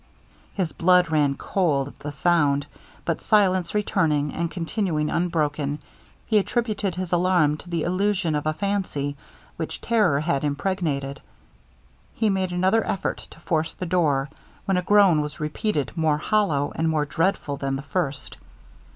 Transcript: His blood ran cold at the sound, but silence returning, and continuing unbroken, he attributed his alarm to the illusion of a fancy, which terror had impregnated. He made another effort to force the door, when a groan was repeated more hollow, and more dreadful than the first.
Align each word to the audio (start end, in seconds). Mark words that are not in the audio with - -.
His 0.55 0.71
blood 0.71 1.11
ran 1.11 1.35
cold 1.35 1.89
at 1.89 1.99
the 1.99 2.11
sound, 2.11 2.65
but 3.05 3.21
silence 3.21 3.75
returning, 3.75 4.33
and 4.33 4.49
continuing 4.49 5.11
unbroken, 5.11 5.77
he 6.25 6.39
attributed 6.39 6.95
his 6.95 7.13
alarm 7.13 7.55
to 7.57 7.69
the 7.69 7.83
illusion 7.83 8.33
of 8.33 8.47
a 8.47 8.53
fancy, 8.53 9.15
which 9.57 9.79
terror 9.79 10.19
had 10.21 10.43
impregnated. 10.43 11.21
He 12.15 12.31
made 12.31 12.51
another 12.51 12.83
effort 12.83 13.19
to 13.29 13.39
force 13.41 13.73
the 13.75 13.85
door, 13.85 14.29
when 14.65 14.77
a 14.77 14.81
groan 14.81 15.21
was 15.21 15.39
repeated 15.39 15.91
more 15.95 16.17
hollow, 16.17 16.71
and 16.73 16.89
more 16.89 17.05
dreadful 17.05 17.57
than 17.57 17.75
the 17.75 17.83
first. 17.83 18.37